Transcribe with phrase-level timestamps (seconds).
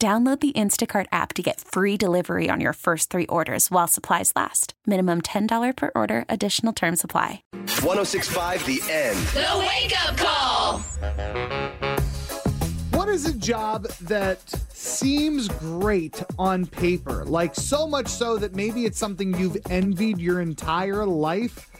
[0.00, 4.32] Download the Instacart app to get free delivery on your first three orders while supplies
[4.36, 4.74] last.
[4.86, 7.42] Minimum $10 per order, additional term supply.
[7.52, 9.18] 1065 The End.
[9.34, 10.78] The Wake Up Call.
[12.96, 14.38] What is a job that
[14.72, 17.24] seems great on paper?
[17.24, 21.72] Like so much so that maybe it's something you've envied your entire life,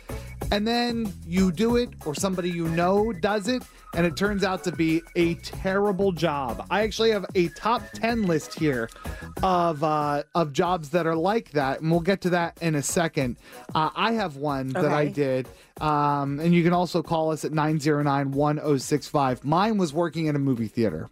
[0.50, 3.62] and then you do it, or somebody you know does it,
[3.94, 6.66] and it turns out to be a terrible job.
[6.70, 8.88] I actually have a top 10 list here
[9.42, 12.82] of uh, of jobs that are like that, and we'll get to that in a
[12.82, 13.36] second.
[13.74, 15.48] Uh, I have one that I did,
[15.80, 19.44] um, and you can also call us at 909 1065.
[19.44, 21.08] Mine was working in a movie theater.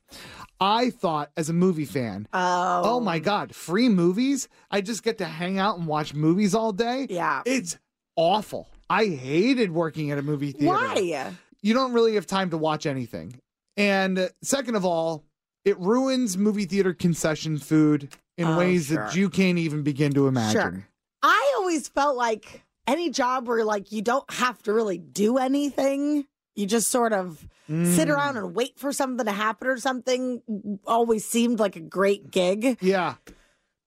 [0.58, 2.82] I thought, as a movie fan, Oh.
[2.84, 4.48] oh my God, free movies?
[4.70, 7.06] I just get to hang out and watch movies all day?
[7.10, 7.42] Yeah.
[7.44, 7.76] It's
[8.16, 8.70] awful.
[8.88, 11.32] I hated working at a movie theater Why?
[11.62, 13.40] you don't really have time to watch anything.
[13.76, 15.24] And second of all,
[15.64, 20.28] it ruins movie theater concession food in Oh, ways that you can't even begin to
[20.28, 20.60] imagine.
[20.60, 20.88] Sure.
[21.22, 26.26] I always felt like any job where like you don't have to really do anything.
[26.54, 27.38] You just sort of
[27.68, 28.14] sit Mm.
[28.14, 30.40] around and wait for something to happen or something
[30.86, 32.78] always seemed like a great gig.
[32.80, 33.16] Yeah.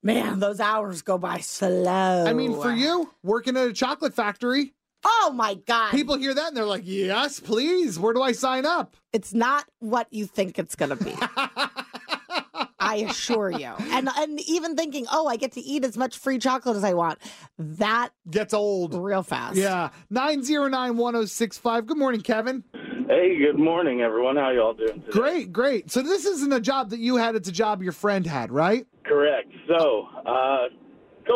[0.02, 2.26] Man, those hours go by slow.
[2.26, 4.74] I mean, for you, working at a chocolate factory,
[5.04, 5.90] Oh my God.
[5.92, 7.98] people hear that and they're like, yes, please.
[7.98, 8.96] Where do I sign up?
[9.12, 11.12] it's not what you think it's going to be.
[12.78, 13.72] I assure you.
[13.92, 16.94] And and even thinking, "Oh, I get to eat as much free chocolate as I
[16.94, 17.18] want."
[17.58, 18.94] That Gets old.
[18.94, 19.56] real fast.
[19.56, 19.90] Yeah.
[20.10, 21.86] 909 1065.
[21.86, 22.64] Good morning, Kevin.
[23.08, 24.36] Hey, good morning, everyone.
[24.36, 25.10] How y'all doing today?
[25.10, 25.90] Great, great.
[25.90, 28.86] So this isn't a job that you had, it's a job your friend had, right?
[29.04, 29.52] Correct.
[29.68, 30.68] So, uh, a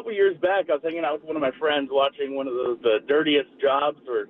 [0.05, 2.53] couple years back, I was hanging out with one of my friends watching one of
[2.55, 4.27] those the dirtiest jobs where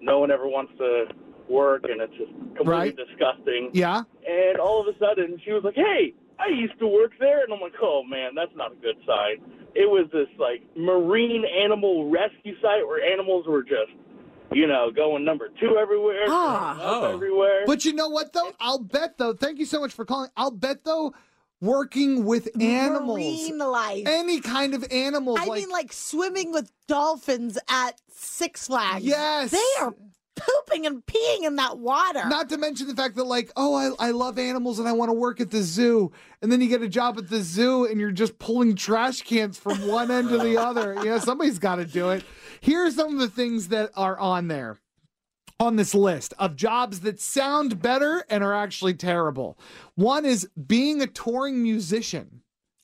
[0.00, 1.04] no one ever wants to
[1.50, 2.96] work and it's just completely Right.
[2.96, 3.70] disgusting.
[3.74, 4.02] Yeah.
[4.26, 7.52] And all of a sudden, she was like, "Hey, I used to work there," and
[7.52, 9.40] I'm like, "Oh man, that's not a good sign."
[9.74, 13.92] It was this like marine animal rescue site where animals were just,
[14.52, 16.78] you know, going number two everywhere, Ah.
[16.80, 17.12] Oh.
[17.14, 17.64] everywhere.
[17.66, 18.52] But you know what though?
[18.60, 19.34] I'll bet though.
[19.34, 20.30] Thank you so much for calling.
[20.38, 21.12] I'll bet though,
[21.60, 24.04] working with animals, Marine life.
[24.06, 29.04] any kind of animals, I like, mean, like swimming with dolphins at Six Flags.
[29.04, 29.50] Yes.
[29.50, 29.94] They are
[30.36, 32.24] pooping and peeing in that water.
[32.28, 35.08] not to mention the fact that like, oh, I, I love animals and I want
[35.08, 37.98] to work at the zoo, and then you get a job at the zoo and
[38.00, 40.94] you're just pulling trash cans from one end to the other.
[40.94, 42.24] You know, somebody's got to do it.
[42.60, 44.78] Here's some of the things that are on there.
[45.60, 49.58] On this list of jobs that sound better and are actually terrible.
[49.96, 52.42] One is being a touring musician.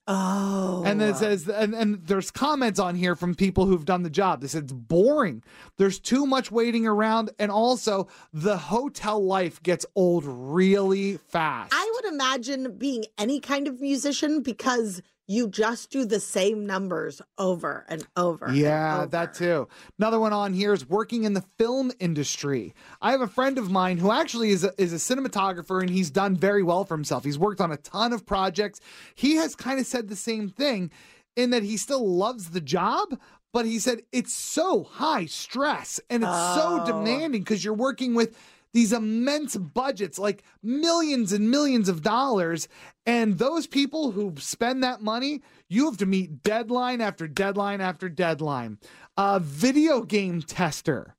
[0.09, 0.83] oh.
[0.85, 4.11] And then it says, and, and there's comments on here from people who've done the
[4.11, 4.41] job.
[4.41, 5.45] They said it's boring.
[5.79, 7.31] There's too much waiting around.
[7.39, 11.73] And also, the hotel life gets old really fast.
[11.73, 17.23] I would imagine being any kind of musician because you just do the same numbers
[17.39, 18.47] over and over.
[18.47, 19.69] and Yeah, that too.
[19.99, 22.75] Another one on here is working in the film industry.
[23.01, 26.11] I have a friend of mine who actually is a, is a cinematographer and he's
[26.11, 27.25] done very well for himself.
[27.25, 28.81] He's worked on a ton of projects.
[29.15, 30.91] He has kind of said the same thing
[31.37, 33.19] in that he still loves the job,
[33.53, 36.87] but he said it's so high stress and it's so Oh.
[36.87, 38.37] demanding because you're working with
[38.75, 42.69] these immense budgets, like millions and millions of dollars.
[43.07, 48.11] And those people who spend that money, you have to meet deadline after deadline after
[48.11, 48.79] deadline.
[49.17, 51.15] A video game tester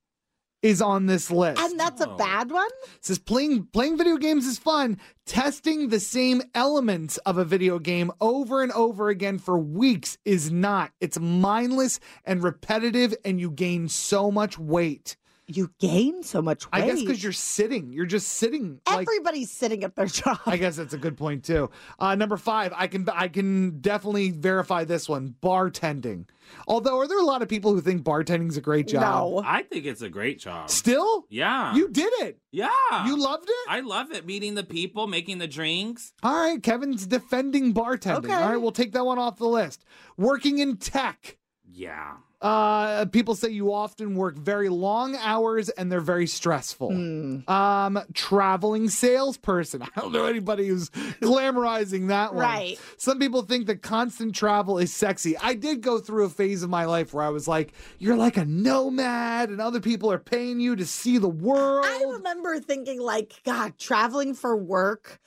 [0.62, 1.60] is on this list.
[1.60, 2.68] And that's a bad one?
[2.96, 4.98] It says playing playing video games is fun.
[5.24, 10.50] Testing the same elements of a video game over and over again for weeks is
[10.50, 10.90] not.
[11.00, 15.16] It's mindless and repetitive, and you gain so much weight.
[15.48, 16.82] You gain so much weight.
[16.82, 17.92] I guess because you're sitting.
[17.92, 18.80] You're just sitting.
[18.86, 20.38] like everybody's sitting at their job.
[20.46, 21.70] I guess that's a good point too.
[21.98, 26.26] Uh, number five, I can I can definitely verify this one: bartending.
[26.68, 29.02] Although, are there a lot of people who think bartending is a great job?
[29.02, 29.42] no.
[29.44, 30.70] I think it's a great job.
[30.70, 31.74] Still, Yeah.
[31.74, 32.38] you did it.
[32.52, 32.68] Yeah.
[33.06, 33.68] You loved it.
[33.68, 34.26] I love it.
[34.26, 36.12] Meeting the people, making the drinks.
[36.22, 38.18] All right, Kevin's defending bartending.
[38.24, 38.32] Okay.
[38.32, 39.84] All right, we'll take that one off the list.
[40.16, 41.36] Working in tech.
[41.72, 42.16] Yeah.
[42.40, 46.90] Uh, people say you often work very long hours and they're very stressful.
[46.90, 47.48] Hmm.
[47.48, 49.82] Um, traveling salesperson.
[49.96, 52.44] I don't know anybody who's glamorizing that one.
[52.44, 52.78] Right.
[52.98, 55.36] Some people think that constant travel is sexy.
[55.38, 58.36] I did go through a phase of my life where I was like, you're like
[58.36, 61.86] a nomad and other people are paying you to see the world.
[61.86, 65.20] I remember thinking like, God, traveling for work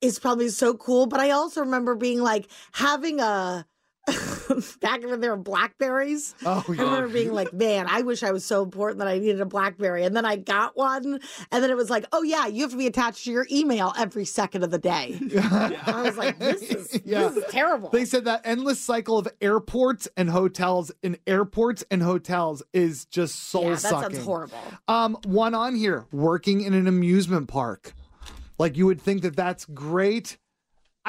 [0.00, 1.06] is probably so cool.
[1.06, 3.66] But I also remember being like having a
[4.80, 6.34] back when there were blackberries.
[6.44, 9.40] Oh, I remember being like, man, I wish I was so important that I needed
[9.40, 10.04] a blackberry.
[10.04, 11.20] And then I got one,
[11.52, 13.92] and then it was like, oh yeah, you have to be attached to your email
[13.98, 15.18] every second of the day.
[15.86, 17.28] I was like, this is Yeah.
[17.28, 17.88] this is terrible.
[17.90, 23.36] They said that endless cycle of airports and hotels in airports and hotels is just
[23.50, 24.14] soul yeah, that sucking.
[24.16, 24.58] sounds horrible.
[24.86, 27.92] Um, one on here, working in an amusement park.
[28.58, 30.36] Like you would think that that's great.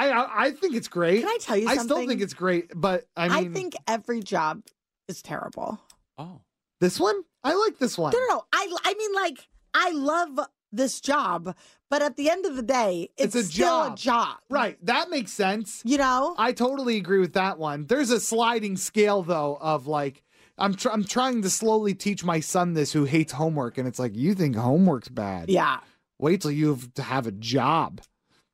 [0.08, 1.20] I I, I think it's great.
[1.20, 4.20] Can I tell you I still think it's great, but I mean, I, think every
[4.20, 4.62] job
[5.08, 5.80] is terrible.
[6.18, 6.40] Oh.
[6.80, 7.22] this one.
[7.42, 8.12] I like this one.
[8.12, 8.44] No, no, no.
[8.52, 10.38] I, I mean, like, I love
[10.72, 11.56] this job,
[11.88, 13.92] but at the end of the day, It's it's, a still job.
[13.92, 14.36] a job.
[14.50, 15.82] Right, that makes sense.
[15.84, 16.34] You know?
[16.38, 17.86] I totally agree with that one.
[17.86, 20.22] There's a sliding scale though of like
[20.58, 23.98] I'm tr- I'm trying to slowly teach my son this who hates homework and it's
[23.98, 25.48] like you think homework's bad.
[25.48, 25.80] yeah.
[26.18, 28.02] Wait till you have to have a job.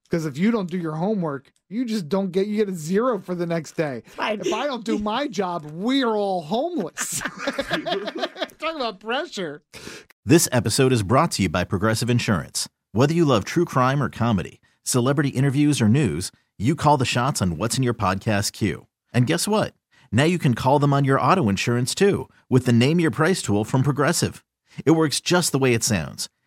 [0.08, 3.18] Because if you don't do your homework, you just don't get you get a zero
[3.18, 4.02] for the next day.
[4.18, 4.38] Right.
[4.44, 7.20] If I don't do my job, we are all homeless.
[8.58, 9.62] Talk about pressure.
[10.24, 12.68] This episode is brought to you by Progressive Insurance.
[12.92, 17.42] Whether you love true crime or comedy, celebrity interviews or news, you call the shots
[17.42, 18.86] on what's in your podcast queue.
[19.12, 19.74] And guess what?
[20.12, 23.42] Now you can call them on your auto insurance too with the Name Your Price
[23.42, 24.44] tool from Progressive.
[24.84, 26.28] It works just the way it sounds.